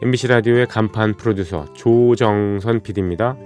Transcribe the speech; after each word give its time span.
MBC 0.00 0.28
라디오의 0.28 0.66
간판 0.66 1.14
프로듀서 1.14 1.64
조정선 1.74 2.80
PD입니다. 2.84 3.36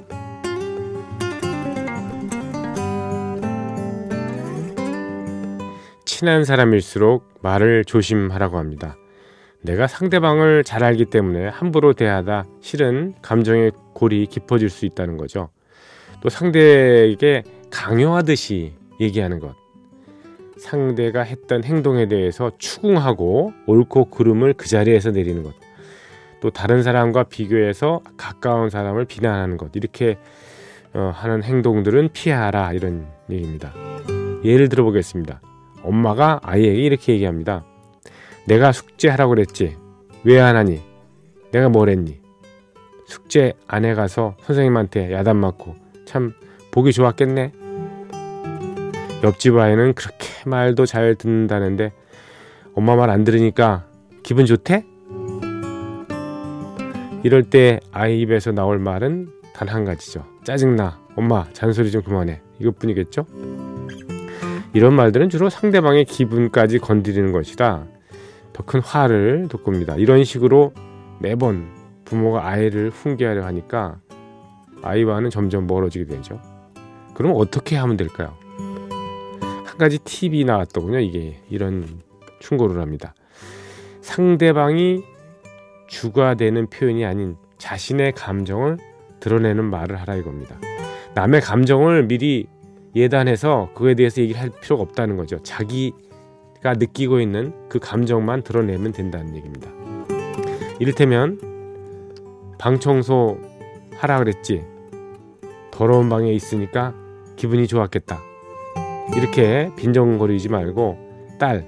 친한 6.04 6.44
사람일수록 6.44 7.24
말을 7.40 7.86
조심하라고 7.86 8.58
합니다. 8.58 8.96
내가 9.62 9.86
상대방을 9.86 10.62
잘 10.62 10.84
알기 10.84 11.06
때문에 11.06 11.48
함부로 11.48 11.94
대하다 11.94 12.44
실은 12.60 13.14
감정의 13.22 13.72
골이 13.94 14.26
깊어질 14.26 14.68
수 14.68 14.84
있다는 14.84 15.16
거죠. 15.16 15.48
또 16.20 16.28
상대에게 16.28 17.44
강요하듯이 17.70 18.74
얘기하는 19.00 19.40
것. 19.40 19.54
상대가 20.58 21.22
했던 21.22 21.64
행동에 21.64 22.08
대해서 22.08 22.52
추궁하고 22.58 23.54
옳고 23.66 24.10
그름을 24.10 24.52
그 24.52 24.68
자리에서 24.68 25.12
내리는 25.12 25.42
것. 25.42 25.61
또 26.42 26.50
다른 26.50 26.82
사람과 26.82 27.22
비교해서 27.22 28.00
가까운 28.16 28.68
사람을 28.68 29.04
비난하는 29.04 29.56
것. 29.56 29.70
이렇게 29.74 30.18
어, 30.92 31.12
하는 31.14 31.44
행동들은 31.44 32.08
피하라 32.12 32.72
이런 32.72 33.06
얘기입니다. 33.30 33.72
예를 34.44 34.68
들어 34.68 34.82
보겠습니다. 34.82 35.40
엄마가 35.84 36.40
아이에게 36.42 36.82
이렇게 36.82 37.12
얘기합니다. 37.14 37.64
내가 38.48 38.72
숙제하라고 38.72 39.30
그랬지. 39.30 39.76
왜 40.24 40.40
안 40.40 40.56
하니? 40.56 40.82
내가 41.52 41.68
뭘 41.68 41.88
했니? 41.90 42.20
숙제 43.06 43.52
안 43.68 43.84
해가서 43.84 44.36
선생님한테 44.42 45.12
야단 45.12 45.36
맞고 45.36 45.76
참 46.06 46.34
보기 46.72 46.92
좋았겠네. 46.92 47.52
옆집 49.22 49.56
아이는 49.56 49.94
그렇게 49.94 50.26
말도 50.46 50.86
잘 50.86 51.14
듣는다는데 51.14 51.92
엄마 52.74 52.96
말 52.96 53.10
안 53.10 53.22
들으니까 53.22 53.84
기분 54.24 54.44
좋대? 54.44 54.84
이럴 57.22 57.44
때 57.44 57.80
아이 57.92 58.20
입에서 58.20 58.52
나올 58.52 58.78
말은 58.78 59.28
단 59.54 59.68
한 59.68 59.84
가지죠. 59.84 60.24
짜증나. 60.44 61.00
엄마 61.14 61.44
잔소리 61.52 61.90
좀 61.90 62.02
그만해. 62.02 62.40
이것뿐이겠죠? 62.58 63.26
이런 64.72 64.94
말들은 64.94 65.28
주로 65.28 65.50
상대방의 65.50 66.06
기분까지 66.06 66.78
건드리는 66.78 67.30
것이라 67.32 67.86
더 68.54 68.62
큰 68.64 68.80
화를 68.80 69.48
돋굽니다. 69.48 69.96
이런 69.96 70.24
식으로 70.24 70.72
매번 71.20 71.68
부모가 72.04 72.46
아이를 72.46 72.90
훈계하려 72.90 73.44
하니까 73.44 73.98
아이와는 74.82 75.30
점점 75.30 75.66
멀어지게 75.66 76.06
되죠. 76.06 76.40
그럼 77.14 77.32
어떻게 77.36 77.76
하면 77.76 77.96
될까요? 77.96 78.34
한 79.64 79.78
가지 79.78 79.98
팁이 79.98 80.44
나왔더군요. 80.44 80.98
이게 81.00 81.40
이런 81.50 81.86
충고를 82.40 82.80
합니다. 82.80 83.14
상대방이 84.00 85.04
주가 85.92 86.34
되는 86.34 86.66
표현이 86.68 87.04
아닌 87.04 87.36
자신의 87.58 88.12
감정을 88.12 88.78
드러내는 89.20 89.66
말을 89.66 90.00
하라 90.00 90.16
이겁니다. 90.16 90.58
남의 91.14 91.42
감정을 91.42 92.06
미리 92.08 92.46
예단해서 92.96 93.68
그에 93.74 93.94
대해서 93.94 94.22
얘기를 94.22 94.40
할 94.40 94.48
필요가 94.48 94.82
없다는 94.82 95.18
거죠. 95.18 95.42
자기가 95.42 96.72
느끼고 96.78 97.20
있는 97.20 97.52
그 97.68 97.78
감정만 97.78 98.42
드러내면 98.42 98.92
된다는 98.92 99.36
얘기입니다. 99.36 99.70
이를테면 100.80 101.38
방 102.58 102.80
청소 102.80 103.38
하라 103.96 104.18
그랬지. 104.18 104.64
더러운 105.70 106.08
방에 106.08 106.32
있으니까 106.32 106.94
기분이 107.36 107.66
좋았겠다. 107.66 108.18
이렇게 109.14 109.70
빈정거리지 109.76 110.48
말고 110.48 111.36
딸 111.38 111.66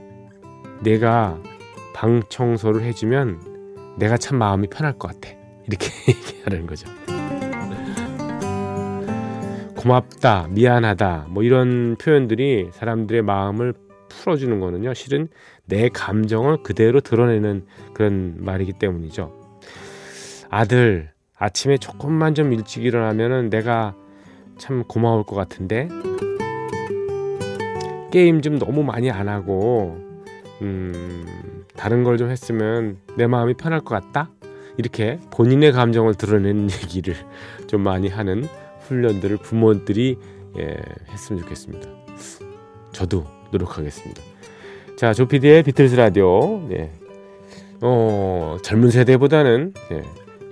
내가 0.83 1.39
방 1.93 2.23
청소를 2.31 2.83
해주면 2.85 3.54
내가 3.97 4.17
참 4.17 4.39
마음이 4.39 4.69
편할 4.69 4.99
것 4.99 5.09
같아. 5.09 5.35
이렇게 5.67 5.89
얘기하는 6.09 6.67
거죠. 6.67 6.89
고맙다 9.77 10.49
미안하다 10.51 11.27
뭐 11.29 11.43
이런 11.43 11.97
표현들이 11.97 12.71
사람들의 12.73 13.21
마음을 13.21 13.75
풀어주는 14.09 14.59
거는요 14.59 14.95
실은 14.95 15.29
내 15.67 15.91
감정을 15.91 16.63
그대로 16.63 17.01
드러내는 17.01 17.67
그런 17.93 18.37
말이기 18.39 18.75
때문이죠. 18.75 19.33
아들 20.49 21.11
아침에 21.37 21.77
조금만 21.77 22.35
좀 22.35 22.53
일찍 22.53 22.85
일어나면은 22.85 23.51
내가 23.51 23.95
참 24.57 24.85
고마울 24.85 25.25
것 25.25 25.35
같은데? 25.37 25.89
게임 28.11 28.41
좀 28.41 28.59
너무 28.59 28.85
많이 28.85 29.11
안 29.11 29.29
하고 29.29 29.99
음, 30.63 31.27
다른 31.77 32.05
걸 32.05 32.17
좀 32.19 32.31
했으면 32.31 32.99
내 33.17 33.27
마음이 33.27 33.55
편할 33.55 33.81
것 33.81 33.95
같다. 33.95 34.31
이렇게 34.77 35.19
본인의 35.31 35.73
감정을 35.73 36.15
드러내는 36.15 36.69
얘기를 36.83 37.15
좀 37.67 37.83
많이 37.83 38.09
하는 38.09 38.45
훈련들을 38.89 39.37
부모들이 39.39 40.19
예, 40.59 40.77
했으면 41.11 41.43
좋겠습니다. 41.43 41.89
저도 42.93 43.25
노력하겠습니다. 43.51 44.23
자, 44.97 45.13
조피디의 45.13 45.65
비틀스 45.65 45.97
라디오. 45.97 46.69
예. 46.71 46.91
어, 47.81 48.57
젊은 48.63 48.91
세대보다는 48.91 49.75
예, 49.93 50.03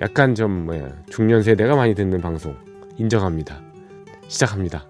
약간 0.00 0.34
좀 0.34 0.68
예, 0.72 0.92
중년 1.10 1.42
세대가 1.42 1.76
많이 1.76 1.94
듣는 1.94 2.20
방송 2.20 2.56
인정합니다. 2.98 3.60
시작합니다. 4.28 4.86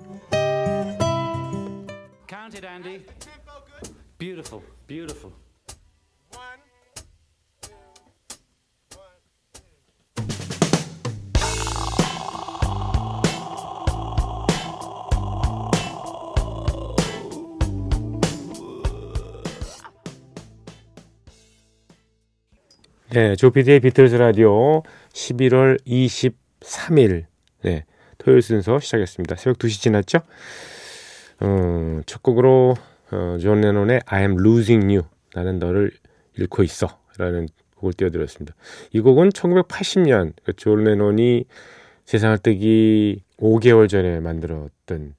Beautiful, 4.18 4.62
beautiful. 4.86 5.41
네, 23.14 23.36
조피디의 23.36 23.80
비틀즈 23.80 24.14
라디오 24.14 24.82
11월 25.12 25.78
23일 25.86 27.26
네, 27.60 27.84
토요일 28.16 28.40
순서 28.40 28.80
시작했습니다. 28.80 29.36
새벽 29.36 29.58
2시 29.58 29.82
지났죠? 29.82 30.20
어, 31.40 32.00
첫 32.06 32.22
곡으로 32.22 32.74
어, 33.10 33.36
존 33.38 33.60
레논의 33.60 34.00
I 34.06 34.22
am 34.22 34.38
losing 34.38 34.86
you. 34.86 35.02
나는 35.34 35.58
너를 35.58 35.90
잃고 36.38 36.62
있어. 36.62 37.00
라는 37.18 37.48
곡을 37.76 37.92
띄워드렸습니다. 37.92 38.54
이 38.92 39.00
곡은 39.00 39.28
1980년 39.28 40.32
그러니까 40.34 40.52
존 40.56 40.82
레논이 40.82 41.44
세상을 42.06 42.38
뜨기 42.38 43.22
5개월 43.36 43.90
전에 43.90 44.20
만들었던 44.20 45.14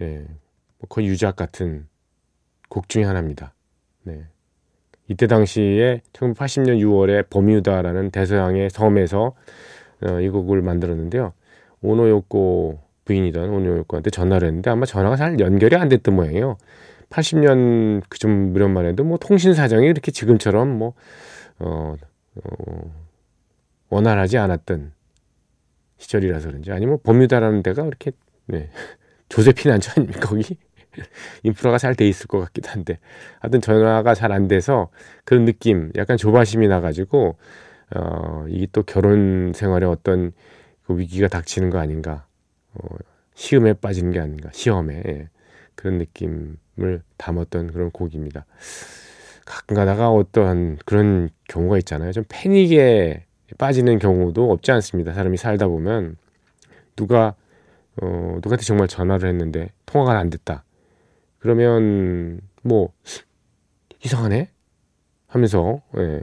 예, 0.00 0.24
뭐 0.78 0.88
거의 0.88 1.08
유작 1.08 1.36
같은 1.36 1.88
곡 2.70 2.88
중의 2.88 3.06
하나입니다. 3.06 3.52
네. 4.04 4.28
이때 5.08 5.26
당시에 5.26 6.02
1980년 6.12 6.80
6월에 6.80 7.30
버뮤다라는 7.30 8.10
대서양의 8.10 8.70
섬에서 8.70 9.34
어, 10.02 10.20
이 10.20 10.28
곡을 10.28 10.62
만들었는데요. 10.62 11.32
오노요코 11.82 12.80
부인이던 13.04 13.48
오노요코한테 13.50 14.10
전화를 14.10 14.48
했는데 14.48 14.70
아마 14.70 14.84
전화가 14.84 15.16
잘 15.16 15.38
연결이 15.40 15.76
안 15.76 15.88
됐던 15.88 16.14
모양이에요. 16.14 16.58
80년 17.10 18.02
그좀 18.08 18.52
무렵만 18.52 18.84
해도 18.84 19.04
뭐 19.04 19.16
통신 19.16 19.54
사정이 19.54 19.86
이렇게 19.86 20.10
지금처럼 20.10 20.68
뭐 20.68 20.94
어, 21.58 21.94
어, 22.34 22.92
원활하지 23.88 24.38
않았던 24.38 24.92
시절이라서 25.98 26.48
그런지 26.48 26.72
아니면 26.72 26.98
버뮤다라는 27.02 27.62
데가 27.62 27.86
이렇게 27.86 28.10
네. 28.46 28.70
조세핀 29.28 29.72
안처 29.72 29.92
아닙니까 29.96 30.20
거기 30.20 30.56
인프라가 31.44 31.78
잘 31.78 31.94
돼 31.94 32.06
있을 32.08 32.26
것 32.26 32.40
같기도 32.40 32.70
한데 32.70 32.98
하여튼 33.40 33.60
전화가 33.60 34.14
잘 34.14 34.32
안 34.32 34.48
돼서 34.48 34.88
그런 35.24 35.44
느낌 35.44 35.90
약간 35.96 36.16
조바심이 36.16 36.68
나가지고 36.68 37.36
어 37.94 38.44
이게 38.48 38.66
또 38.72 38.82
결혼 38.82 39.52
생활에 39.54 39.86
어떤 39.86 40.32
그 40.86 40.98
위기가 40.98 41.28
닥치는 41.28 41.70
거 41.70 41.78
아닌가 41.78 42.26
어, 42.74 42.96
시험에 43.34 43.74
빠지는 43.74 44.12
게 44.12 44.20
아닌가 44.20 44.50
시험에 44.52 45.02
예. 45.06 45.28
그런 45.74 45.98
느낌을 45.98 47.02
담았던 47.18 47.72
그런 47.72 47.90
곡입니다. 47.90 48.46
가끔 49.44 49.76
가다가 49.76 50.10
어떠한 50.10 50.78
그런 50.84 51.28
경우가 51.48 51.78
있잖아요. 51.78 52.12
좀 52.12 52.24
패닉에 52.28 53.24
빠지는 53.58 53.98
경우도 53.98 54.50
없지 54.50 54.72
않습니다. 54.72 55.12
사람이 55.12 55.36
살다 55.36 55.68
보면 55.68 56.16
누가 56.96 57.34
어, 58.02 58.32
누구한테 58.36 58.64
정말 58.64 58.88
전화를 58.88 59.28
했는데 59.28 59.70
통화가 59.86 60.18
안 60.18 60.30
됐다. 60.30 60.64
그러면 61.46 62.40
뭐 62.62 62.92
이상하네 64.04 64.50
하면서 65.28 65.80
예. 65.96 66.20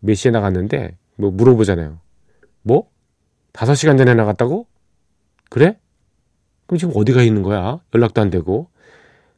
몇 0.00 0.14
시에 0.14 0.30
나갔는데 0.30 0.96
뭐 1.16 1.30
물어보잖아요. 1.30 2.00
뭐? 2.62 2.88
다섯 3.52 3.74
시간 3.74 3.98
전에 3.98 4.14
나갔다고? 4.14 4.66
그래? 5.50 5.78
그럼 6.66 6.78
지금 6.78 6.94
어디가 6.96 7.22
있는 7.22 7.42
거야? 7.42 7.80
연락도 7.94 8.22
안 8.22 8.30
되고. 8.30 8.70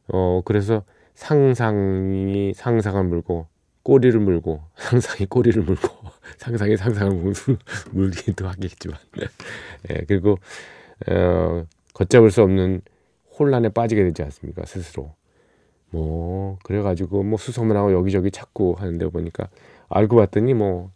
어, 0.06 0.42
그래서 0.44 0.84
상상이 1.16 2.54
상상을 2.54 3.02
물고 3.02 3.48
꼬리를 3.82 4.18
물고 4.20 4.62
상상이 4.78 5.26
꼬리를 5.26 5.60
물고 5.60 5.88
상상이 6.38 6.76
상상을 6.76 7.34
물기도 7.90 8.46
하겠지만 8.46 8.96
예, 9.90 10.04
그리고 10.06 10.38
어, 11.08 11.64
걷잡을 11.94 12.30
수 12.30 12.42
없는 12.42 12.82
혼란에 13.38 13.68
빠지게 13.68 14.02
되지 14.04 14.22
않습니까? 14.22 14.64
스스로. 14.66 15.14
뭐 15.90 16.58
그래가지고 16.64 17.22
뭐 17.22 17.38
수소문하고 17.38 17.92
여기저기 17.92 18.30
찾고 18.30 18.74
하는데 18.74 19.08
보니까 19.08 19.48
알고 19.88 20.16
봤더니 20.16 20.54
뭐 20.54 20.90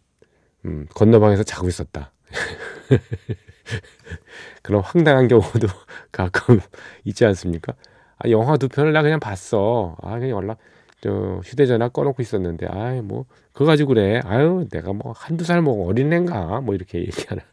음, 0.65 0.87
건너방에서 0.93 1.43
자고 1.43 1.67
있었다. 1.67 2.11
그런 4.61 4.81
황당한 4.81 5.27
경우도 5.27 5.67
가끔 6.11 6.59
있지 7.03 7.25
않습니까? 7.25 7.73
아, 8.17 8.29
영화 8.29 8.57
두 8.57 8.69
편을 8.69 8.93
나 8.93 9.01
그냥 9.01 9.19
봤어. 9.19 9.95
아 10.01 10.11
그냥 10.19 10.29
연락 10.29 10.57
저 11.01 11.41
휴대전화 11.43 11.89
꺼놓고 11.89 12.21
있었는데 12.21 12.67
아이 12.67 13.01
뭐 13.01 13.25
그거 13.51 13.65
가지고 13.65 13.89
그래. 13.89 14.21
아유 14.25 14.67
내가 14.71 14.93
뭐 14.93 15.13
한두 15.15 15.43
살 15.43 15.61
먹은 15.61 15.85
어린애인가? 15.85 16.61
뭐 16.61 16.75
이렇게 16.75 16.99
얘기하는 17.01 17.43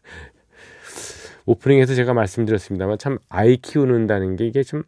오프닝에서 1.50 1.94
제가 1.94 2.14
말씀드렸습니다만 2.14 2.99
참 2.99 3.19
아이 3.29 3.56
키우는다는 3.56 4.37
게 4.37 4.47
이게 4.47 4.62
좀 4.62 4.82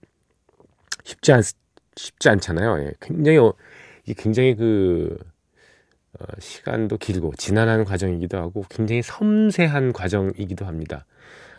쉽지 1.05 1.33
않 1.33 1.43
쉽지 1.97 2.29
않잖아요. 2.29 2.85
예. 2.85 2.93
굉장히 3.01 3.39
어, 3.39 3.53
이게 4.05 4.15
굉장히 4.23 4.55
그 4.55 5.19
어, 6.19 6.25
시간도 6.39 6.99
길고 6.99 7.33
지난한 7.37 7.85
과정이기도 7.85 8.39
하고 8.39 8.65
굉장히 8.71 9.03
섬세한 9.03 9.93
과정이기도 9.93 10.65
합니다. 10.65 11.05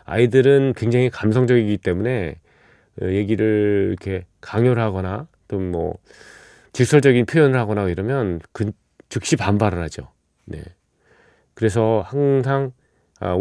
아이들은 0.04 0.74
굉장히 0.76 1.10
감성적이기 1.10 1.78
때문에 1.78 2.36
어, 3.02 3.06
얘기를 3.06 3.88
이렇게 3.90 4.26
강요를 4.40 4.82
하거나 4.82 5.28
또 5.48 5.58
뭐 5.58 5.98
직설적인 6.74 7.26
표현을 7.26 7.58
하거나 7.58 7.88
이러면 7.88 8.40
그 8.52 8.72
즉시 9.08 9.36
반발을 9.36 9.80
하죠. 9.84 10.08
네. 10.44 10.60
그래서 11.54 12.02
항상 12.04 12.72
아, 13.20 13.34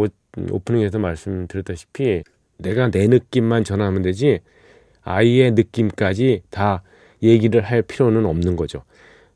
오프닝에서 0.52 1.00
말씀드렸다시피 1.00 2.24
내가 2.58 2.90
내 2.90 3.08
느낌만 3.08 3.64
전하면 3.64 4.02
되지 4.02 4.40
아이의 5.04 5.52
느낌까지 5.52 6.44
다 6.50 6.84
얘기를 7.22 7.62
할 7.62 7.82
필요는 7.82 8.26
없는 8.26 8.56
거죠. 8.56 8.84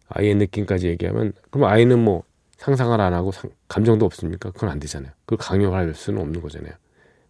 아이의 0.09 0.35
느낌까지 0.35 0.87
얘기하면 0.87 1.33
그럼 1.51 1.69
아이는 1.69 1.99
뭐 1.99 2.23
상상을 2.57 2.99
안 2.99 3.13
하고 3.13 3.31
상, 3.31 3.51
감정도 3.67 4.05
없습니까? 4.05 4.51
그건 4.51 4.69
안 4.69 4.79
되잖아요. 4.79 5.11
그걸 5.25 5.37
강요할 5.37 5.93
수는 5.93 6.21
없는 6.21 6.41
거잖아요. 6.41 6.73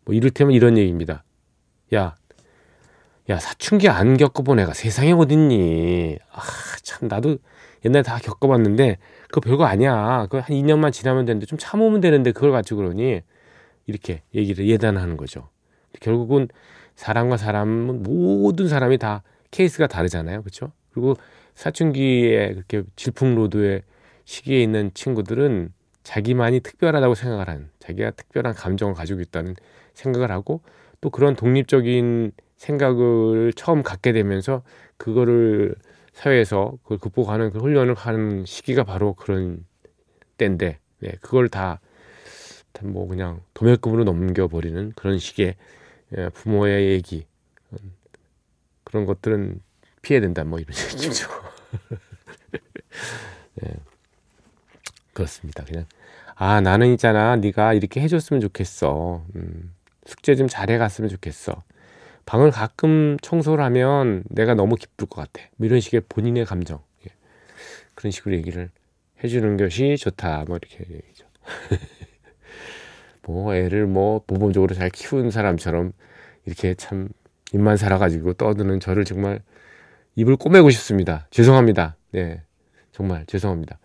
뭐 0.06 0.16
이를테면 0.16 0.54
이런 0.54 0.78
얘기입니다. 0.78 1.24
야, 1.94 2.16
야 3.30 3.40
사춘기 3.40 3.90
안 3.90 4.16
겪어본 4.18 4.60
애가 4.60 4.74
세상에 4.74 5.12
어딨니? 5.12 6.18
아 6.32 6.42
참 6.88 7.08
나도 7.10 7.38
옛날에 7.86 8.02
다 8.02 8.18
겪어봤는데 8.18 8.98
그거 9.28 9.42
별거 9.42 9.66
아니야. 9.66 10.24
그거 10.30 10.40
한 10.40 10.56
2년만 10.56 10.92
지나면 10.92 11.26
되는데 11.26 11.46
좀 11.46 11.60
참으면 11.60 12.00
되는데 12.00 12.32
그걸 12.32 12.52
가지고 12.52 12.82
그러니 12.82 13.22
이렇게 13.88 14.22
얘기를 14.36 14.68
예단하는 14.68 15.18
거죠. 15.18 15.50
결국은 16.00 16.48
사람과 16.96 17.38
사람은 17.38 18.04
모든 18.04 18.68
사람이 18.68 18.98
다 18.98 19.24
케이스가 19.52 19.88
다르잖아요. 19.88 20.42
그렇죠? 20.42 20.72
그리고 20.92 21.16
사춘기에 21.56 22.54
그렇게 22.54 22.84
질풍노도의 22.96 23.82
시기에 24.26 24.62
있는 24.62 24.92
친구들은 24.94 25.74
자기만이 26.04 26.60
특별하다고 26.60 27.16
생각을 27.16 27.50
하는 27.50 27.70
자기가 27.80 28.12
특별한 28.12 28.54
감정을 28.54 28.94
가지고 28.94 29.22
있다는 29.22 29.56
생각을 29.94 30.32
하고 30.32 30.62
또 31.02 31.10
그런 31.10 31.36
독립적인 31.36 32.32
생각을 32.58 33.54
처음 33.54 33.84
갖게 33.84 34.12
되면서 34.12 34.64
그거를 34.98 35.76
사회에서 36.14 36.78
그걸 36.84 36.98
극복하는 36.98 37.52
그 37.52 37.60
훈련을 37.60 37.94
하는 37.94 38.46
시기가 38.46 38.84
바로 38.84 39.14
그런 39.14 39.66
때인데 40.38 40.80
네, 41.00 41.12
그걸 41.22 41.50
다 41.50 41.80
뭐 42.84 43.08
그냥 43.08 43.42
도매금으로 43.54 44.04
넘겨버리는 44.04 44.94
그런 44.96 45.20
식의 45.20 45.56
예, 46.18 46.30
부모의 46.30 46.92
얘기 46.92 47.26
그런 48.84 49.06
것들은 49.06 49.62
피해야 50.02 50.22
된다 50.22 50.44
뭐 50.44 50.60
이런 50.60 50.74
얘기죠. 50.94 51.28
네, 53.56 53.74
그렇습니다. 55.14 55.66
그냥 55.66 55.86
아 56.36 56.62
나는 56.62 56.94
있잖아 56.94 57.36
네가 57.36 57.74
이렇게 57.74 58.00
해줬으면 58.02 58.40
좋겠어. 58.42 59.26
음, 59.36 59.74
숙제 60.06 60.36
좀 60.36 60.48
잘해갔으면 60.48 61.10
좋겠어. 61.10 61.64
방을 62.26 62.52
가끔 62.52 63.18
청소를 63.22 63.64
하면 63.64 64.24
내가 64.30 64.54
너무 64.54 64.76
기쁠 64.76 65.08
것 65.08 65.22
같아. 65.22 65.48
뭐 65.56 65.66
이런 65.66 65.80
식의 65.80 66.02
본인의 66.10 66.46
감정. 66.46 66.82
예. 67.06 67.12
그런 67.96 68.12
식으로 68.12 68.36
얘기를 68.36 68.70
해주는 69.24 69.58
것이 69.58 69.98
좋다. 69.98 70.46
뭐 70.48 70.58
이렇게 70.58 70.86
얘기죠. 70.94 71.26
뭐 73.28 73.54
애를 73.54 73.86
뭐 73.86 74.22
모범적으로 74.28 74.74
잘 74.74 74.90
키운 74.90 75.32
사람처럼 75.32 75.94
이렇게 76.46 76.74
참 76.74 77.10
입만 77.54 77.78
살아가지고 77.78 78.34
떠드는 78.34 78.80
저를 78.80 79.06
정말 79.06 79.42
입을 80.16 80.36
꼬매고 80.36 80.70
싶습니다. 80.72 81.28
죄송합니다. 81.30 81.96
네. 82.12 82.42
정말 82.92 83.26
죄송합니다. 83.28 83.80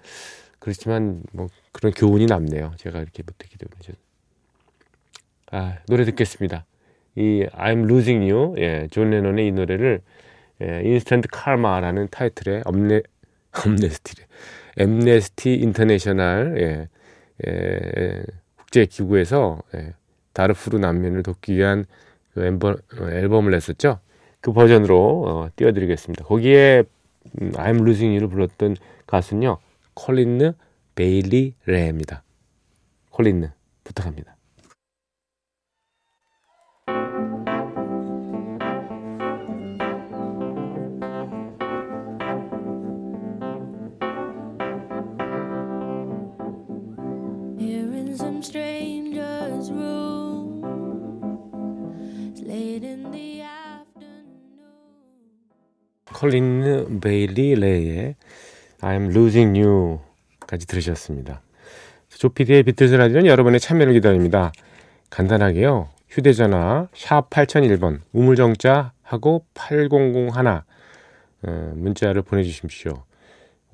그렇지만 0.58 1.22
뭐 1.32 1.48
그런 1.72 1.92
교훈이 1.92 2.26
남네요. 2.26 2.72
제가 2.78 3.00
이렇게 3.00 3.22
못했기 3.22 3.58
때문에. 3.58 3.98
아, 5.50 5.78
노래 5.86 6.04
듣겠습니다. 6.04 6.64
이 7.16 7.46
I'm 7.52 7.84
Losing 7.84 8.30
You, 8.30 8.54
예, 8.58 8.88
존 8.90 9.10
레논의 9.10 9.48
이 9.48 9.52
노래를 9.52 10.00
예, 10.62 10.82
Instant 10.84 11.28
Karma라는 11.30 12.08
타이틀의 12.10 12.62
엄네 12.64 13.02
엄네스티래 13.52 14.26
Amnesty 14.78 15.54
International 15.54 16.56
예, 16.58 16.88
예, 17.46 18.22
국제 18.72 18.86
기구에서 18.86 19.60
예, 19.74 19.92
다르푸르 20.32 20.78
난민을 20.78 21.22
돕기 21.22 21.54
위한 21.54 21.84
그 22.32 22.42
앨범, 22.42 22.76
앨범을 22.98 23.50
냈었죠. 23.50 23.98
그 24.40 24.54
버전으로 24.54 25.24
어, 25.26 25.48
띄워드리겠습니다. 25.56 26.24
거기에 26.24 26.84
음, 27.42 27.52
I'm 27.52 27.82
Losing 27.82 28.14
You를 28.14 28.28
불렀던 28.28 28.76
가수는요, 29.06 29.58
콜린느 29.92 30.54
베일리 30.94 31.52
레입니다. 31.66 32.22
콜린느 33.10 33.50
부탁합니다. 33.84 34.31
컬린 56.22 57.00
베일리 57.00 57.56
레이의 57.56 58.14
I'm 58.80 59.10
Losing 59.10 59.58
You까지 59.58 60.68
들으셨습니다. 60.68 61.42
조피디의 62.10 62.62
비틀즈 62.62 62.94
라디오는 62.94 63.26
여러분의 63.26 63.58
참여를 63.58 63.92
기다립니다. 63.94 64.52
간단하게요. 65.10 65.88
휴대전화 66.08 66.86
샵 66.94 67.28
8001번 67.28 68.02
우물정자 68.12 68.92
하고 69.02 69.44
8001 69.54 69.90
어, 71.44 71.72
문자를 71.74 72.22
보내주십시오. 72.22 73.02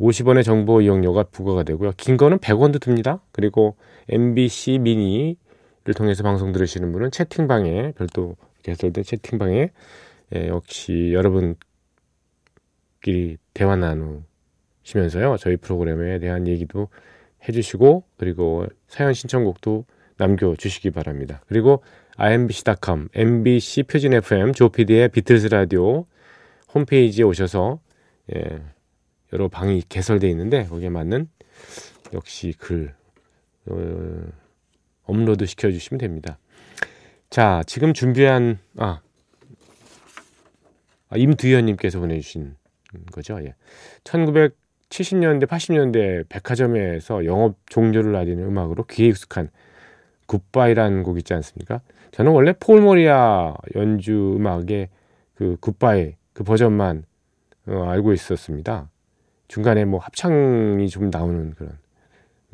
50원의 0.01 0.43
정보 0.43 0.81
이용료가 0.81 1.25
부과가 1.25 1.65
되고요. 1.65 1.93
긴 1.99 2.17
거는 2.17 2.39
100원도 2.39 2.81
듭니다. 2.81 3.21
그리고 3.31 3.77
MBC 4.09 4.79
미니를 4.79 5.37
통해서 5.95 6.23
방송 6.23 6.53
들으시는 6.53 6.93
분은 6.93 7.11
채팅방에 7.11 7.93
별도 7.93 8.37
개설된 8.63 9.05
채팅방에 9.05 9.71
예, 10.35 10.49
역시 10.49 11.11
여러분 11.13 11.57
끼리 13.01 13.39
대화 13.55 13.77
나누시면서요. 13.77 15.37
저희 15.39 15.57
프로그램에 15.57 16.19
대한 16.19 16.47
얘기도 16.47 16.89
해주시고 17.49 18.05
그리고 18.17 18.67
사연 18.87 19.13
신청곡도 19.13 19.85
남겨주시기 20.17 20.91
바랍니다. 20.91 21.43
그리고 21.47 21.83
imbc.com, 22.17 23.09
mbc 23.15 23.85
표준 23.85 24.13
FM, 24.15 24.53
조피디의 24.53 25.11
비틀스 25.11 25.47
라디오 25.49 26.07
홈페이지에 26.75 27.25
오셔서 27.25 27.81
예, 28.35 28.61
여러 29.33 29.49
방이 29.49 29.83
개설되어 29.89 30.29
있는데 30.31 30.65
거기에 30.65 30.89
맞는 30.89 31.29
역시 32.13 32.55
글 32.59 32.95
어, 33.67 34.27
업로드 35.05 35.47
시켜주시면 35.47 35.99
됩니다. 35.99 36.39
자, 37.31 37.63
지금 37.67 37.93
준비한 37.95 38.59
아, 38.77 39.01
아 41.11 41.17
임두현님께서 41.17 42.01
보내주신 42.01 42.57
거죠. 43.13 43.39
예. 43.43 43.55
1970년대, 44.05 45.47
80년대 45.47 46.29
백화점에서 46.29 47.25
영업 47.25 47.57
종료를 47.67 48.17
알리는 48.17 48.43
음악으로 48.45 48.85
귀에 48.85 49.09
익숙한 49.09 49.51
굿바이라는 50.27 51.03
곡 51.03 51.19
있지 51.19 51.35
않습니까? 51.35 51.81
저는 52.13 52.33
원래 52.33 52.53
폴 52.59 52.81
모리아 52.81 53.55
연주 53.77 54.35
음악의 54.37 54.89
그 55.35 55.57
굿바이 55.61 56.17
그 56.33 56.45
버전만 56.45 57.05
어, 57.67 57.85
알고 57.89 58.13
있었습니다. 58.13 58.91
중간에 59.49 59.85
뭐 59.85 60.01
합창이 60.01 60.89
좀 60.89 61.11
나오는 61.11 61.55
그런 61.55 61.73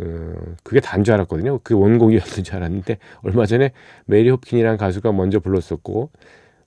어, 0.01 0.55
그게 0.63 0.81
단 0.81 1.05
줄 1.05 1.15
알았거든요. 1.15 1.61
그 1.63 1.75
원곡이었는 1.79 2.45
줄 2.45 2.57
알았는데 2.57 2.99
얼마 3.23 3.47
전에 3.47 3.73
메리 4.07 4.29
홉킨이라는 4.31 4.77
가수가 4.77 5.13
먼저 5.13 5.39
불렀었고 5.41 6.11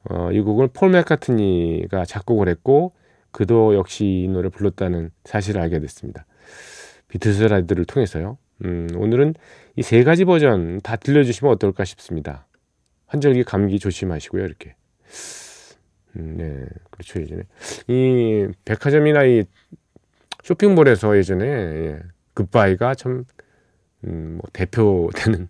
어, 0.10 0.32
이 0.32 0.40
곡을 0.42 0.70
폴 0.74 0.90
맥카트니가 0.92 2.06
작곡을 2.06 2.48
했고 2.50 2.94
그도 3.38 3.76
역시 3.76 4.24
이 4.24 4.28
노래 4.28 4.50
불렀다는 4.50 5.12
사실을 5.24 5.62
알게 5.62 5.80
됐습니다. 5.80 6.26
비틀즈 7.08 7.44
라디오를 7.44 7.86
통해서요. 7.86 8.40
음, 8.66 8.88
오늘은 8.96 9.36
이 9.76 9.84
세 9.84 10.04
가지 10.04 10.26
버전 10.26 10.82
다 10.82 10.96
들려주시면 10.96 11.54
어떨까 11.54 11.86
싶습니다. 11.86 12.48
환절기 13.06 13.44
감기 13.44 13.78
조심하시고요. 13.78 14.44
이렇게. 14.44 14.76
음, 16.16 16.34
네, 16.36 16.66
그렇죠 16.90 17.22
예전에 17.22 17.44
이 17.88 18.48
백화점이나 18.66 19.24
이 19.26 19.44
쇼핑몰에서 20.44 21.16
예전에 21.16 21.46
예, 21.46 22.00
굿바이가 22.34 22.96
참 22.96 23.24
음, 24.06 24.40
뭐 24.42 24.50
대표되는 24.52 25.48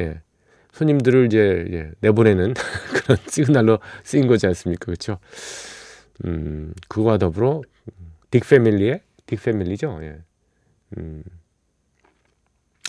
예, 0.00 0.20
손님들을 0.72 1.26
이제 1.26 1.64
예, 1.70 1.90
내보내는 2.00 2.54
그런 3.04 3.18
시그널로 3.28 3.78
쓰인 4.02 4.26
거지 4.26 4.48
않습니까? 4.48 4.86
그렇죠? 4.86 5.20
음, 6.24 6.74
그와 6.88 7.18
더불어 7.18 7.62
딕 8.30 8.48
패밀리의 8.48 9.00
딕 9.26 9.42
패밀리죠. 9.42 9.98
예. 10.02 10.18
음, 10.98 11.22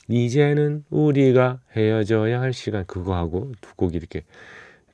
이제는 0.07 0.83
우리가 0.89 1.61
헤어져야 1.71 2.41
할 2.41 2.53
시간 2.53 2.85
그거하고 2.85 3.51
두 3.61 3.75
곡이 3.75 3.95
이렇게 3.95 4.23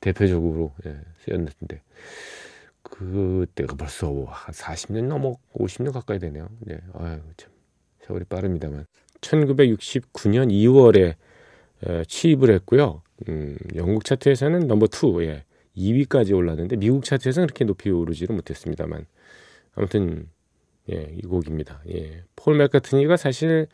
대표적으로 0.00 0.72
예, 0.86 0.96
쓰였는데 1.24 1.82
그때가 2.82 3.76
벌써 3.76 4.24
한 4.28 4.54
40년 4.54 5.06
넘어 5.06 5.36
50년 5.54 5.92
가까이 5.92 6.18
되네요. 6.18 6.48
네. 6.60 6.78
아유, 6.94 7.20
참 7.36 7.50
세월이 8.06 8.24
빠릅니다만 8.24 8.86
1969년 9.20 10.50
2월에 10.50 11.14
에, 11.86 12.04
취입을 12.04 12.50
했고요. 12.54 13.02
음, 13.28 13.56
영국 13.74 14.04
차트에서는 14.04 14.66
넘버 14.66 14.86
2, 14.86 15.24
예, 15.24 15.44
2위까지 15.78 16.36
올랐는데 16.36 16.76
미국 16.76 17.04
차트에서는 17.04 17.46
그렇게 17.46 17.64
높이 17.64 17.90
오르지를 17.90 18.34
못했습니다만 18.34 19.06
아무튼 19.74 20.28
예, 20.90 21.14
이 21.14 21.22
곡입니다. 21.22 21.82
예, 21.92 22.24
폴 22.34 22.56
맥카트니가 22.56 23.16
사실 23.16 23.68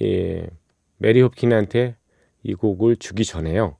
예, 0.00 0.46
메리 0.98 1.20
홉킨한테 1.20 1.96
이 2.42 2.54
곡을 2.54 2.96
주기 2.96 3.24
전에요. 3.24 3.76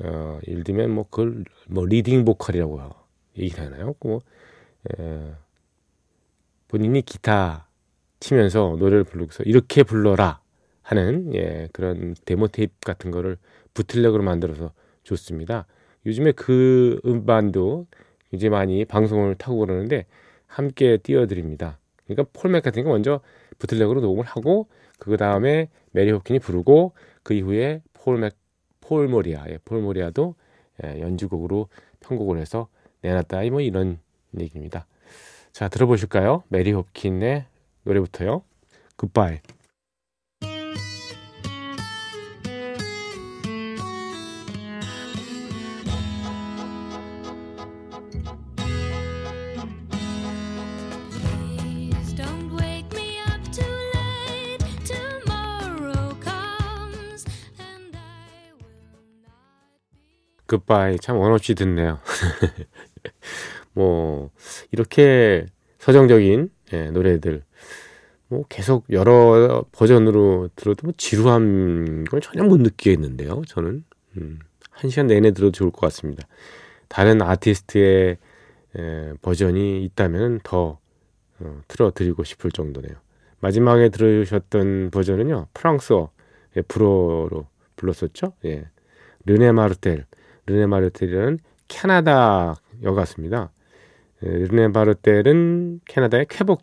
어, 0.00 0.38
예를 0.46 0.64
들면 0.64 0.90
뭐 0.90 1.04
그걸 1.04 1.44
뭐 1.66 1.84
leading 1.84 2.24
vocal이라고 2.24 2.80
얘기를 3.38 3.64
하나요? 3.64 3.94
뭐 4.00 4.20
에, 4.90 5.32
본인이 6.68 7.02
기타 7.02 7.68
치면서 8.20 8.76
노래를 8.78 9.04
부르고서 9.04 9.42
이렇게 9.44 9.82
불러라 9.82 10.40
하는 10.82 11.34
예, 11.34 11.68
그런 11.72 12.14
데모 12.24 12.48
테이프 12.48 12.74
같은 12.84 13.10
거를 13.10 13.38
bootleg으로 13.74 14.22
만들어서 14.22 14.72
줬습니다. 15.04 15.66
요즘에 16.08 16.32
그 16.32 17.00
음반도 17.06 17.86
이제 18.32 18.48
많이 18.48 18.84
방송을 18.84 19.36
타고 19.36 19.58
그러는데 19.58 20.06
함께 20.46 20.96
띄워드립니다. 20.96 21.78
그러니까 22.06 22.28
폴 22.32 22.64
맥카트니가 22.64 22.90
먼저 22.90 23.20
bootleg으로 23.58 24.00
녹음을 24.00 24.24
하고 24.24 24.68
그 24.98 25.16
다음에 25.16 25.68
메리 25.92 26.10
홉킨이 26.10 26.40
부르고 26.40 26.92
그 27.22 27.34
이후에 27.34 27.82
폴 27.92 28.18
맥 28.18 28.48
폴 28.88 29.06
모리아, 29.06 29.44
예, 29.50 29.58
폴 29.66 29.82
모리아도 29.82 30.34
예, 30.82 30.98
연주곡으로 31.00 31.68
편곡을 32.00 32.38
해서 32.38 32.68
내놨다. 33.02 33.42
뭐 33.50 33.60
이런 33.60 33.98
얘기입니다. 34.40 34.86
자, 35.52 35.68
들어보실까요? 35.68 36.44
메리 36.48 36.72
홉킨의 36.72 37.44
노래부터요. 37.82 38.42
굿바이. 38.96 39.40
굿바이 60.48 60.98
참 60.98 61.18
원없이 61.18 61.54
듣네요. 61.54 62.00
뭐 63.74 64.30
이렇게 64.72 65.46
서정적인 65.78 66.50
예, 66.72 66.90
노래들 66.90 67.44
뭐 68.28 68.44
계속 68.48 68.84
여러 68.90 69.64
버전으로 69.72 70.48
들어도 70.56 70.86
뭐 70.86 70.94
지루한 70.96 72.04
걸 72.04 72.20
전혀 72.20 72.42
못 72.44 72.60
느끼겠는데요. 72.60 73.42
저는 73.46 73.84
음, 74.16 74.38
한 74.70 74.90
시간 74.90 75.06
내내 75.06 75.32
들어도 75.32 75.52
좋을 75.52 75.70
것 75.70 75.80
같습니다. 75.82 76.26
다른 76.88 77.22
아티스트의 77.22 78.16
예, 78.78 79.12
버전이 79.22 79.84
있다면 79.84 80.40
더 80.42 80.78
어, 81.40 81.60
틀어드리고 81.68 82.24
싶을 82.24 82.50
정도네요. 82.50 82.96
마지막에 83.40 83.90
들으셨던 83.90 84.90
버전은요 84.90 85.48
프랑스어 85.52 86.10
예, 86.56 86.62
불어로 86.62 87.46
불렀었죠. 87.76 88.32
예. 88.46 88.66
르네 89.26 89.52
마르텔 89.52 90.06
르네 90.48 90.66
마르텔이라는 90.66 91.38
캐나다 91.68 92.56
여가수입니다. 92.82 93.52
예, 94.24 94.28
르네 94.28 94.68
마르텔은 94.68 95.80
캐나다의 95.84 96.26
쾌복 96.28 96.62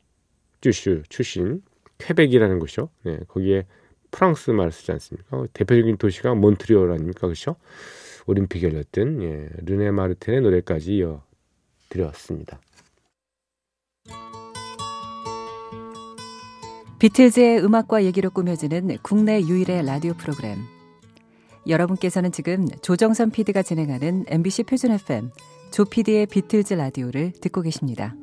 주슈 0.61 1.03
출신 1.07 1.61
쾌백이라는 1.99 2.59
곳이죠. 2.59 2.89
네, 3.03 3.19
거기에 3.27 3.65
프랑스 4.11 4.51
말 4.51 4.71
쓰지 4.71 4.91
않습니까? 4.91 5.45
대표적인 5.53 5.97
도시가 5.97 6.33
몬트리올 6.35 6.91
아닙니까? 6.91 7.21
그렇죠? 7.21 7.55
올림픽 8.25 8.63
열렸던 8.63 9.21
예, 9.21 9.49
르네 9.65 9.91
마르텔의 9.91 10.41
노래까지 10.41 10.95
이어 10.97 11.23
드렸습니다. 11.89 12.59
비틀즈의 16.97 17.63
음악과 17.63 18.03
얘기로 18.05 18.31
꾸며지는 18.31 18.97
국내 19.03 19.41
유일의 19.41 19.85
라디오 19.85 20.13
프로그램 20.13 20.57
여러분께서는 21.67 22.31
지금 22.31 22.67
조정선 22.81 23.31
PD가 23.31 23.61
진행하는 23.61 24.25
MBC 24.27 24.63
표준 24.63 24.91
FM 24.91 25.31
조 25.71 25.85
PD의 25.85 26.27
비틀즈 26.27 26.73
라디오를 26.73 27.31
듣고 27.41 27.61
계십니다. 27.61 28.15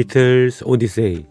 비틀스 0.00 0.64
오디세이 0.64 1.26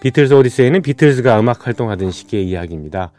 비틀스 0.00 0.34
오디세이는 0.34 0.82
비틀스가 0.82 1.38
음악 1.38 1.64
활동하던 1.64 2.10
시기의 2.10 2.48
이야기입니다. 2.48 3.12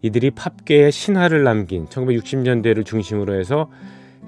이들이 0.00 0.30
팝계의 0.30 0.90
신화를 0.90 1.44
남긴 1.44 1.84
1960년대를 1.84 2.86
중심으로 2.86 3.34
해서 3.34 3.70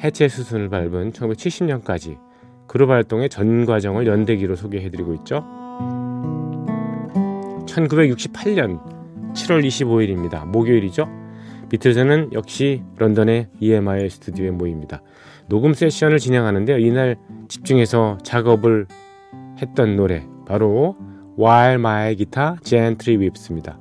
해체 0.05 0.29
수순을 0.29 0.69
밟은 0.69 1.13
1970년까지 1.13 2.19
그룹 2.67 2.91
활동의 2.91 3.31
전 3.31 3.65
과정을 3.65 4.07
연대기로 4.07 4.55
소개해드리고 4.55 5.15
있죠. 5.15 5.43
1968년 7.67 8.79
7월 9.33 9.67
25일입니다. 9.67 10.45
목요일이죠. 10.45 11.26
비틀즈는 11.69 12.33
역시 12.33 12.83
런던의 12.97 13.49
EMI 13.61 14.09
스튜디오에 14.09 14.51
모입니다. 14.51 15.03
녹음 15.49 15.75
세션을 15.75 16.19
진행하는데 16.19 16.81
이날 16.81 17.17
집중해서 17.49 18.19
작업을 18.23 18.87
했던 19.61 19.97
노래 19.97 20.27
바로 20.47 20.97
While 21.39 21.75
My 21.75 22.17
Guitar 22.17 22.57
Gently 22.63 23.21
Weeps입니다. 23.21 23.79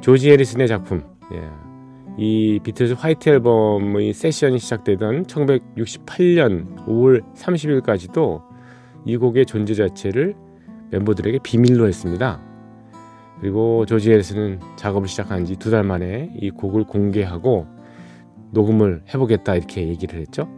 조지 0.00 0.30
해리슨의 0.30 0.68
작품. 0.68 1.04
예. 1.32 1.40
이 2.18 2.60
비틀즈 2.62 2.94
화이트 2.94 3.28
앨범의 3.30 4.12
세션이 4.12 4.58
시작되던 4.58 5.24
1968년 5.24 6.86
5월 6.86 7.22
30일까지도 7.34 8.42
이 9.06 9.16
곡의 9.16 9.46
존재 9.46 9.74
자체를 9.74 10.34
멤버들에게 10.90 11.38
비밀로 11.42 11.86
했습니다. 11.88 12.51
그리고 13.42 13.84
조지 13.86 14.12
해리스는 14.12 14.60
작업을 14.76 15.08
시작한 15.08 15.44
지 15.44 15.56
두 15.56 15.70
달 15.70 15.82
만에 15.82 16.30
이 16.36 16.50
곡을 16.50 16.84
공개하고 16.84 17.66
녹음을 18.52 19.02
해보겠다 19.12 19.56
이렇게 19.56 19.88
얘기를 19.88 20.20
했죠. 20.20 20.48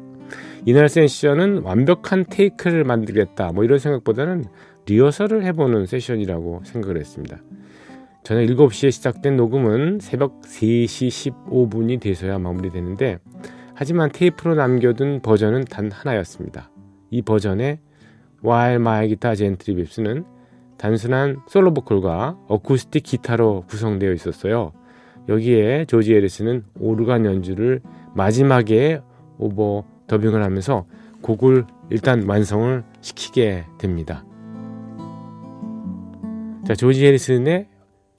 이날 0.67 0.89
세션은 0.91 1.63
완벽한 1.63 2.27
테이크를 2.29 2.85
만들겠다 2.85 3.53
뭐 3.53 3.65
이런 3.65 3.79
생각보다는 3.79 4.45
리허설을 4.87 5.45
해보는 5.45 5.87
세션이라고 5.87 6.61
생각을 6.65 6.99
했습니다. 6.99 7.39
저녁 8.23 8.43
7시에 8.55 8.91
시작된 8.91 9.37
녹음은 9.37 10.01
새벽 10.03 10.43
3시 10.43 11.33
15분이 11.33 12.01
돼서야 12.01 12.39
마무리되는데 12.39 13.19
하지만 13.75 14.11
테이프로 14.13 14.55
남겨둔 14.57 15.21
버전은 15.23 15.65
단 15.65 15.91
하나였습니다. 15.91 16.71
이 17.11 17.23
버전의 17.23 17.79
While 18.45 18.77
My 18.77 19.07
Guitar 19.09 19.37
Gently 19.37 19.79
Weeps는 19.79 20.25
단순한 20.85 21.41
솔로 21.47 21.73
보컬과 21.73 22.37
어쿠스틱 22.47 23.05
기타로 23.05 23.65
구성되어 23.69 24.13
있었어요. 24.13 24.73
여기에 25.31 25.87
조지 25.87 26.13
에리스는 26.13 26.63
오르간 26.79 27.25
연주를 27.25 27.81
마지막에 28.15 29.01
오버 29.39 29.85
더빙을 30.09 30.45
하면서 30.45 30.85
곡을 31.23 31.65
일단 31.89 32.29
완성을 32.29 32.85
시키게 33.01 33.65
됩니다. 33.79 34.27
자, 36.67 36.75
조지 36.75 37.07
해리슨의 37.07 37.67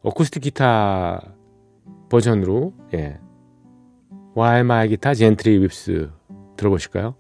어쿠스틱 0.02 0.42
기타 0.42 1.22
버전으로 2.10 2.74
예. 2.96 3.20
While 4.36 4.62
My 4.62 4.88
Guitar 4.88 5.14
Gently 5.14 5.60
Weeps 5.60 6.10
들어보실까요? 6.58 7.14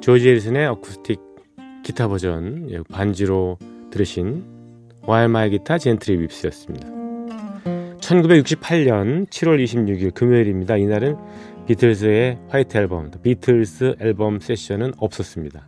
조지 0.00 0.28
해리슨의 0.28 0.66
어쿠스틱 0.66 1.20
기타 1.82 2.08
버전 2.08 2.70
예, 2.70 2.80
반지로 2.90 3.58
들으신 3.90 4.44
My 5.04 5.48
Guitar 5.50 5.78
Gently 5.78 6.18
Weeps였습니다. 6.20 6.86
1968년 7.98 9.28
7월 9.28 9.62
26일 9.62 10.14
금요일입니다. 10.14 10.76
이날은 10.76 11.16
비틀즈의 11.66 12.38
화이트 12.48 12.76
앨범, 12.76 13.10
비틀스 13.22 13.96
앨범 14.00 14.40
세션은 14.40 14.94
없었습니다. 14.98 15.66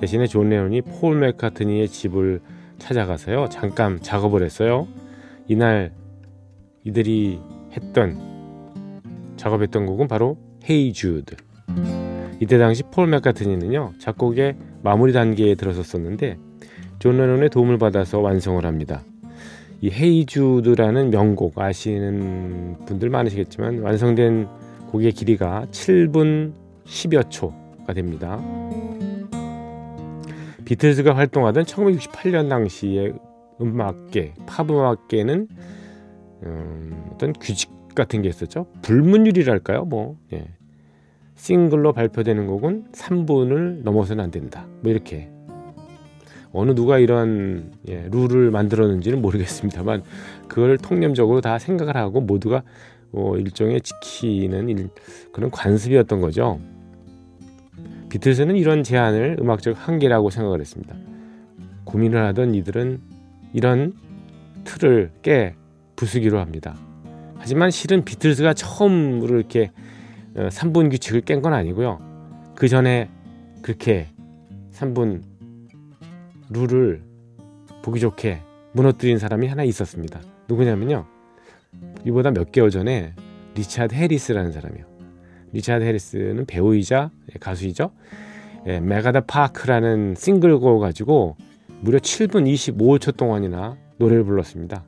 대신에 0.00 0.26
존 0.26 0.50
레논이 0.50 0.82
폴 0.82 1.18
맥카트니의 1.18 1.88
집을 1.88 2.40
찾아가서요. 2.78 3.48
잠깐 3.50 4.00
작업을 4.02 4.42
했어요. 4.42 4.86
이날 5.48 5.92
이들이 6.84 7.40
했던 7.72 8.18
작업했던 9.36 9.86
곡은 9.86 10.08
바로 10.08 10.36
Hey 10.62 10.92
Jude. 10.92 11.36
이때 12.40 12.58
당시 12.58 12.82
폴 12.90 13.06
맥카트니는요 13.06 13.94
작곡의 13.98 14.56
마무리 14.82 15.12
단계에 15.12 15.54
들어섰었는데 15.54 16.38
존 16.98 17.18
레논의 17.18 17.50
도움을 17.50 17.78
받아서 17.78 18.20
완성을 18.20 18.64
합니다. 18.64 19.02
이 19.80 19.90
Hey 19.90 20.18
Jude라는 20.18 21.10
명곡 21.10 21.58
아시는 21.58 22.86
분들 22.86 23.10
많으시겠지만 23.10 23.80
완성된 23.80 24.48
곡의 24.90 25.12
길이가 25.12 25.66
7분 25.70 26.52
10여 26.86 27.30
초가 27.30 27.92
됩니다. 27.92 28.40
비틀즈가 30.64 31.14
활동하던 31.14 31.64
1968년 31.64 32.48
당시의 32.48 33.12
음악계, 33.60 34.32
팝 34.46 34.70
음악계는 34.70 35.48
음, 36.44 37.04
어떤 37.12 37.32
규칙 37.34 37.70
같은 37.94 38.22
게 38.22 38.28
있었죠. 38.28 38.66
불문율이랄까요? 38.82 39.84
뭐 39.84 40.16
예. 40.32 40.46
싱글로 41.34 41.92
발표되는 41.92 42.46
곡은 42.46 42.92
3분을 42.92 43.82
넘어서는 43.82 44.22
안 44.22 44.30
된다. 44.30 44.66
뭐 44.80 44.90
이렇게 44.90 45.30
어느 46.52 46.72
누가 46.72 46.98
이런 46.98 47.72
예, 47.88 48.08
룰을 48.10 48.52
만들었는지는 48.52 49.20
모르겠습니다만 49.20 50.04
그걸 50.46 50.78
통념적으로 50.78 51.40
다 51.40 51.58
생각을 51.58 51.96
하고 51.96 52.20
모두가 52.20 52.62
어, 53.12 53.36
일종의 53.36 53.80
지키는 53.80 54.68
일, 54.68 54.88
그런 55.32 55.50
관습이었던 55.50 56.20
거죠. 56.20 56.60
비틀스는 58.08 58.56
이런 58.56 58.84
제안을 58.84 59.38
음악적 59.40 59.76
한계라고 59.76 60.30
생각을 60.30 60.60
했습니다. 60.60 60.94
고민을 61.84 62.24
하던 62.26 62.54
이들은 62.54 63.00
이런 63.52 63.92
틀을 64.62 65.10
깨 65.22 65.54
부수기로 65.96 66.38
합니다. 66.38 66.76
하지만 67.36 67.70
실은 67.70 68.04
비틀스가 68.04 68.54
처음으로 68.54 69.36
이렇게 69.36 69.72
3분 70.34 70.86
어, 70.86 70.88
규칙을 70.88 71.20
깬 71.22 71.42
건 71.42 71.52
아니고요. 71.52 72.00
그 72.54 72.68
전에 72.68 73.08
그렇게 73.62 74.08
3분 74.72 75.22
룰을 76.50 77.02
보기 77.82 78.00
좋게 78.00 78.40
무너뜨린 78.72 79.18
사람이 79.18 79.46
하나 79.46 79.62
있었습니다. 79.64 80.20
누구냐면요. 80.48 81.06
이보다 82.06 82.30
몇 82.30 82.52
개월 82.52 82.70
전에 82.70 83.14
리차드 83.54 83.94
해리스라는 83.94 84.52
사람이요. 84.52 84.84
리차드 85.52 85.84
해리스는 85.84 86.46
배우이자 86.46 87.10
가수이죠. 87.40 87.92
예, 88.66 88.80
메가더 88.80 89.22
파크라는 89.22 90.14
싱글곡 90.16 90.80
가지고 90.80 91.36
무려 91.80 91.98
7분 91.98 92.50
25초 92.52 93.16
동안이나 93.16 93.76
노래를 93.98 94.24
불렀습니다. 94.24 94.84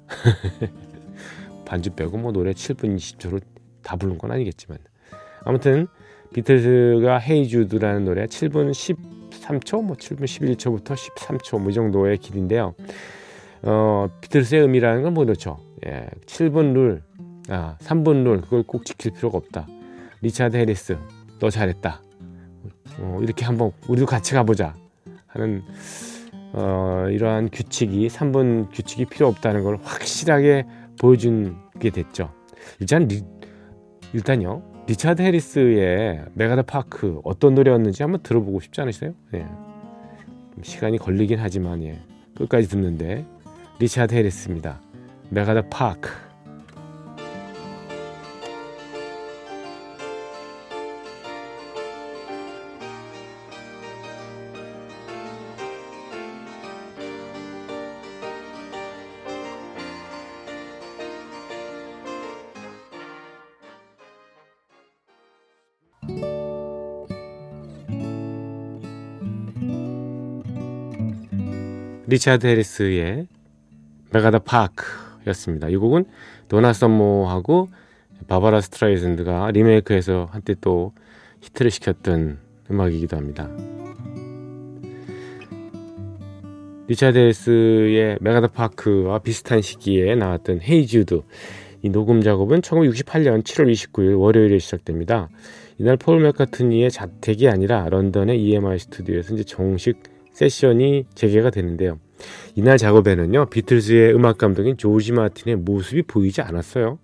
반주 1.65 1.91
빼고 1.91 2.17
뭐 2.19 2.33
노래 2.33 2.53
7분 2.53 2.97
20초로 2.97 3.43
다 3.83 3.97
부른 3.97 4.19
건 4.19 4.33
아니겠지만 4.33 4.79
아무튼 5.47 5.87
비틀즈가 6.35 7.19
헤이 7.19 7.47
주드라는 7.49 8.05
노래 8.05 8.27
7분 8.27 8.73
13초, 9.31 9.83
뭐 9.85 9.97
7분 9.97 10.25
11초부터 10.25 10.95
13초 10.95 11.61
뭐 11.61 11.71
이 11.71 11.73
정도의 11.73 12.19
길인데요. 12.19 12.75
어, 13.63 14.09
비틀스의 14.21 14.63
의미라는 14.63 15.03
건 15.03 15.15
뭐렇죠? 15.15 15.59
예, 15.87 16.09
7분 16.27 16.73
룰, 16.75 17.03
아, 17.49 17.77
3분 17.79 18.25
룰 18.25 18.41
그걸 18.41 18.65
꼭 18.65 18.85
지킬 18.85 19.13
필요가 19.13 19.39
없다. 19.39 19.67
리차드 20.21 20.57
해리스, 20.57 20.99
너 21.39 21.49
잘했다. 21.49 22.03
어, 22.99 23.19
이렇게 23.23 23.45
한번 23.45 23.71
우리도 23.89 24.07
같이 24.07 24.35
가보자 24.35 24.75
하는 25.29 25.63
어, 26.55 27.07
이러한 27.09 27.51
규칙이 27.51 28.09
3분 28.09 28.73
규칙이 28.73 29.05
필요 29.05 29.29
없다는 29.29 29.63
걸 29.63 29.79
확실하게 29.83 30.65
보여준 30.99 31.57
게 31.79 31.91
됐죠. 31.91 32.33
일단 32.81 33.07
리, 33.07 33.23
일단요 34.13 34.76
리차드 34.87 35.21
해리스의 35.21 36.27
MacArthur 36.35 36.63
Park 36.63 37.21
어떤 37.25 37.55
노래였는지 37.57 38.03
한번 38.03 38.23
들어보고 38.23 38.61
싶지 38.61 38.81
않으세요? 38.81 39.15
예. 39.35 39.45
시간이 40.63 40.99
걸리긴 40.99 41.39
하지만 41.41 41.83
예. 41.83 41.99
끝까지 42.37 42.69
듣는데 42.69 43.25
리차드 43.81 44.15
해리스입니다. 44.15 44.81
메가더 45.31 45.69
파크 45.71 46.11
리차드 72.09 72.47
해리스의 72.47 73.27
MacArthur 74.13 74.41
Park였습니다. 74.41 75.69
이 75.69 75.77
곡은 75.77 76.05
도나 76.49 76.73
썸머하고 76.73 77.69
바바라 78.29 78.61
스트라이샌드가 78.61 79.51
리메이크해서 79.51 80.29
한때 80.31 80.55
또 80.61 80.93
히트를 81.41 81.71
시켰던 81.73 82.39
음악이기도 82.71 83.17
합니다. 83.17 83.51
리차드 86.87 87.19
해리스의 87.19 88.19
MacArthur 88.21 88.49
Park와 88.49 89.19
비슷한 89.19 89.61
시기에 89.61 90.15
나왔던 90.15 90.61
Hey 90.63 90.89
Jude 90.89 91.23
이 91.83 91.89
녹음 91.89 92.21
작업은 92.21 92.61
1968년 92.61 93.43
7월 93.43 93.73
29일 93.73 94.19
월요일에 94.19 94.61
시작됩니다. 94.61 95.29
이날 95.79 95.97
폴 95.97 96.21
맥카트니의 96.21 96.91
자택이 96.91 97.49
아니라 97.49 97.89
런던의 97.89 98.41
EMI 98.41 98.79
스튜디오에서 98.79 99.35
이제 99.35 99.45
정식 99.45 100.16
세션이 100.37 101.07
재개가 101.15 101.49
되는데요. 101.49 101.99
이날 102.55 102.77
작업에는요, 102.77 103.47
비틀즈의 103.47 104.15
음악 104.15 104.37
감독인 104.37 104.77
조지 104.77 105.13
마틴의 105.13 105.57
모습이 105.57 106.03
보이지 106.03 106.43
않았어요. 106.43 106.99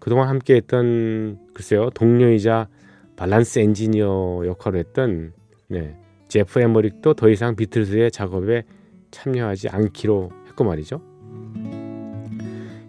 그동안 0.00 0.28
함께 0.28 0.56
했던, 0.56 1.38
글쎄요, 1.54 1.90
동료이자 1.90 2.68
밸런스 3.14 3.60
엔지니어 3.60 4.42
역할을 4.44 4.80
했던, 4.80 5.34
네, 5.68 5.96
제프 6.26 6.58
에머릭도 6.60 7.14
더 7.14 7.28
이상 7.30 7.54
비틀즈의 7.54 8.10
작업에 8.10 8.64
참여하지 9.12 9.68
않기로 9.68 10.30
했고 10.48 10.64
말이죠. 10.64 11.00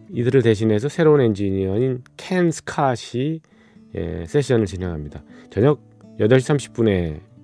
이들을 0.10 0.42
대신해서 0.42 0.90
새로운 0.90 1.22
엔지니어인 1.22 2.04
켄 2.18 2.50
스캇이 2.50 3.42
예, 3.96 4.26
세션을 4.26 4.66
진행합니다. 4.66 5.24
저녁 5.52 5.80
8시 6.20 6.74
30분에 6.74 7.37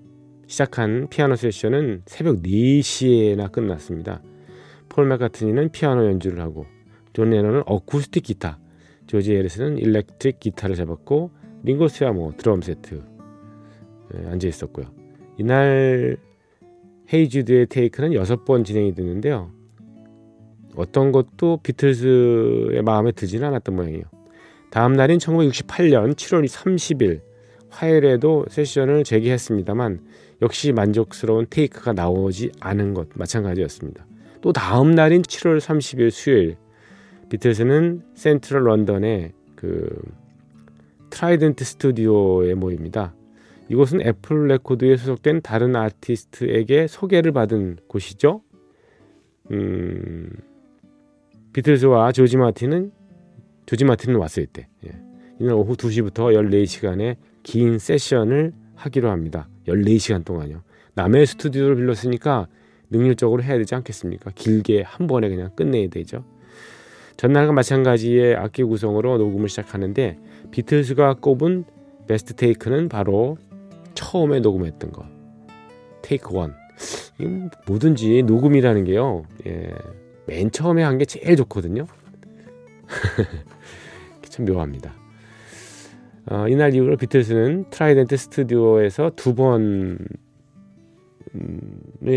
시작한 0.48 1.08
피아노 1.10 1.36
세션은 1.36 2.04
새벽 2.06 2.42
4시에나 2.42 3.52
끝났습니다. 3.52 4.22
폴 4.90 5.08
맥카트니는 5.08 5.70
피아노 5.72 6.06
연주를 6.06 6.40
하고 6.42 6.66
존 7.14 7.30
레논은 7.30 7.64
어쿠스틱 7.66 8.24
기타, 8.24 8.60
조지 9.08 9.34
해리슨은 9.34 9.78
일렉트릭 9.78 10.40
기타를 10.40 10.76
잡았고 10.76 11.32
링고 11.64 11.88
스타 11.88 12.13
뭐 12.13 12.34
드럼 12.38 12.62
세트 12.62 13.02
예, 14.16 14.28
앉아 14.30 14.48
있었고요. 14.48 14.88
이날 15.38 16.18
Hey 17.12 17.31
Jude의 17.31 17.68
테이크는 17.68 18.12
6번 18.12 18.66
진행이 18.66 18.94
됐는데요. 18.94 19.52
어떤 20.76 21.12
것도 21.12 21.60
비틀즈의 21.64 22.82
마음에 22.82 23.12
들지는 23.12 23.48
않았던 23.48 23.76
모양이에요. 23.76 24.04
다음 24.72 24.94
날인 24.94 25.20
1968년 25.20 26.16
7월 26.16 26.48
30일 26.48 27.22
화요일에도 27.70 28.46
세션을 28.50 29.04
재개했습니다만 29.04 30.00
역시 30.44 30.74
만족스러운 30.74 31.48
테이크가 31.50 31.94
나오지 31.94 32.52
않은 32.60 32.94
것 32.94 33.08
마찬가지였습니다. 33.16 34.06
또 34.42 34.52
다음 34.52 34.92
날인 34.92 35.22
7월 35.22 35.58
30일 35.58 36.12
수요일 36.12 36.58
비틀즈는 37.30 38.04
센트럴 38.14 38.68
런던의 38.68 39.32
그 39.56 39.90
트라이던트 41.10 41.64
스튜디오에 41.64 42.56
모입니다. 42.56 43.16
이곳은 43.70 44.02
애플 44.02 44.48
레코드에 44.48 44.98
소속된 44.98 45.42
다른 45.42 45.78
아티스트에게 45.78 46.88
소개를 46.88 47.32
받은 47.32 47.78
곳이죠. 47.88 48.42
음, 49.52 50.30
비틀즈와 51.54 52.12
조지 52.12 52.36
마틴은 52.36 52.92
조지 53.66 53.86
마틴은 53.86 54.20
왔을 54.20 54.46
때 54.46 54.68
예. 54.86 54.92
이날 55.40 55.54
오후 55.54 55.78
2시부터 55.78 56.34
14시간의 56.36 57.16
긴 57.44 57.80
세션을 57.80 58.52
하기로 58.76 59.10
합니다. 59.10 59.48
14시간 59.68 60.26
동안요. 60.26 60.62
남의 60.96 61.26
스튜디오를 61.26 61.76
빌렸으니까 61.76 62.48
능률적으로 62.90 63.42
해야 63.44 63.58
되지 63.58 63.76
않겠습니까? 63.76 64.32
길게 64.36 64.84
한 64.84 65.08
번에 65.08 65.30
그냥 65.30 65.50
끝내야 65.56 65.90
되죠. 65.90 66.24
전날과 67.18 67.54
마찬가지의 67.54 68.36
악기 68.36 68.64
구성으로 68.64 69.18
녹음을 69.18 69.50
시작하는데 69.50 70.18
비틀즈가 70.52 71.16
꼽은 71.16 71.66
베스트 72.08 72.34
테이크는 72.36 72.90
바로 72.90 73.38
처음에 73.94 74.40
녹음했던 74.40 74.92
거 74.92 75.06
테이크 76.02 76.36
원 76.36 76.56
뭐든지 77.68 78.24
녹음이라는 78.24 78.84
게요 78.86 79.24
예, 79.46 79.72
맨 80.26 80.52
처음에 80.52 80.84
한 80.84 80.98
게 80.98 81.06
제일 81.06 81.36
좋거든요 81.38 81.86
참 84.28 84.46
묘합니다 84.46 85.03
어, 86.30 86.48
이날 86.48 86.74
이후로 86.74 86.98
비틀스는 86.98 87.66
트라이덴트 87.70 88.16
스튜디오에서 88.16 89.12
두 89.16 89.36
번의 89.36 89.98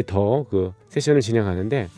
더그 0.06 0.72
세션을 0.88 1.20
진행하는데 1.20 1.88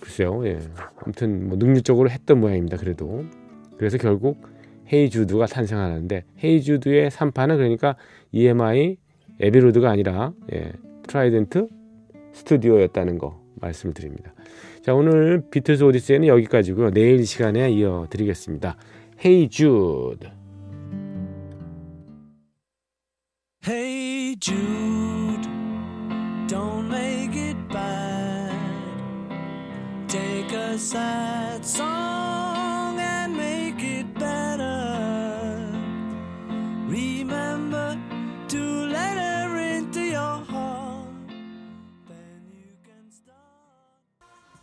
글쎄요 0.00 0.46
예. 0.46 0.60
아무튼 1.02 1.48
뭐 1.48 1.56
능률적으로 1.58 2.10
했던 2.10 2.40
모양입니다 2.40 2.76
그래도 2.76 3.24
그래서 3.76 3.98
결국 3.98 4.40
Hey 4.92 5.10
Jude가 5.10 5.46
탄생하는데 5.46 6.24
Hey 6.42 6.65
Jude의 6.65 7.10
산파는 7.10 7.56
그러니까 7.56 7.96
EMI 8.32 8.96
에비로드가 9.40 9.90
아니라 9.90 10.32
예, 10.52 10.72
트라이덴트 11.06 11.68
스튜디오였다는 12.32 13.18
거 13.18 13.40
말씀을 13.56 13.94
드립니다. 13.94 14.32
자 14.82 14.94
오늘 14.94 15.42
비틀스 15.50 15.84
오디세이는 15.84 16.28
여기까지고요. 16.28 16.90
내일 16.90 17.26
시간에 17.26 17.70
이어드리겠습니다. 17.70 18.76
Hey 19.24 19.48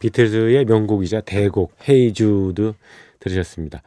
비틀즈의 0.05 0.65
명곡이자 0.65 1.21
대곡 1.21 1.73
Hey 1.89 2.13
Jude 2.13 2.73
들으셨습니다. 3.19 3.81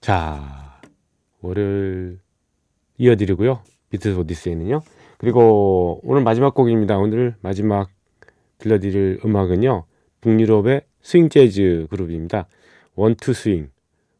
자, 0.00 0.80
월요일 1.40 2.18
이어드리고요. 2.96 3.60
비틀즈 3.90 4.18
오디세이는요. 4.18 4.80
그리고 5.18 6.00
오늘 6.02 6.24
마지막 6.24 6.52
곡입니다. 6.52 6.98
오늘 6.98 7.36
마지막 7.42 7.90
들려드릴 8.58 9.20
음악은요. 9.24 9.84
북유럽의 10.20 10.80
스윙 11.00 11.28
재즈 11.28 11.86
그룹입니다. 11.90 12.48
One 12.96 13.15
Two 13.15 13.34
Swing. 13.34 13.70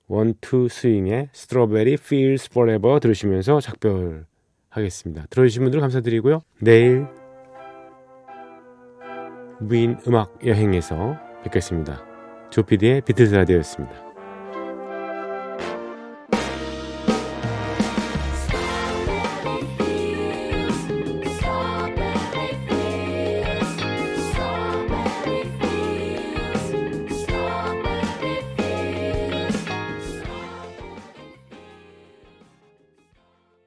One 0.07 0.38
Two 0.38 0.69
Swing의 0.71 1.31
Strawberry 1.33 1.95
Fields 1.95 2.51
Forever 2.53 3.01
들으시면서 3.01 3.61
작별하겠습니다. 3.61 5.27
들어주신 5.29 5.65
분들 5.65 5.81
감사드리고요. 5.81 6.41
내일 6.61 7.09
무인 9.61 9.99
음악 10.07 10.35
여행에서 10.45 11.17
뵙겠습니다. 11.45 12.03
조피디의 12.51 13.03
비틀즈 13.03 13.35
라디오였습니다. 13.35 14.08